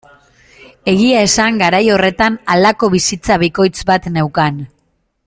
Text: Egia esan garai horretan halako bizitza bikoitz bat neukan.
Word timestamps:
Egia 0.93 1.19
esan 1.25 1.59
garai 1.63 1.83
horretan 1.97 2.39
halako 2.55 2.89
bizitza 2.97 3.41
bikoitz 3.47 3.75
bat 3.91 4.13
neukan. 4.17 4.63